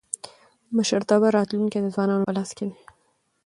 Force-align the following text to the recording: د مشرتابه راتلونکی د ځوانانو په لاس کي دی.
د 0.65 0.67
مشرتابه 0.77 1.27
راتلونکی 1.37 1.79
د 1.81 1.87
ځوانانو 1.93 2.25
په 2.27 2.33
لاس 2.37 2.49
کي 2.57 2.65
دی. 2.69 2.75